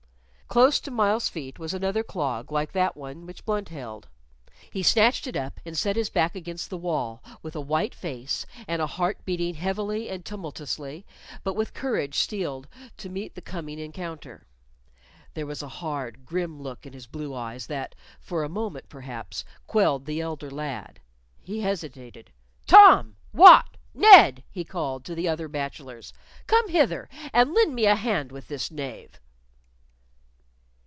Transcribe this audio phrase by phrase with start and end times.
[0.51, 4.09] Close to Myles's feet was another clog like that one which Blunt held.
[4.69, 8.45] He snatched it up, and set his back against the wall, with a white face
[8.67, 11.05] and a heart beating heavily and tumultuously,
[11.45, 12.67] but with courage steeled
[12.97, 14.45] to meet the coming encounter.
[15.35, 19.45] There was a hard, grim look in his blue eyes that, for a moment perhaps,
[19.67, 20.99] quelled the elder lad.
[21.41, 22.29] He hesitated.
[22.67, 23.15] "Tom!
[23.33, 23.77] Wat!
[23.93, 26.11] Ned!" he called to the other bachelors,
[26.45, 29.17] "come hither, and lend me a hand with this knave."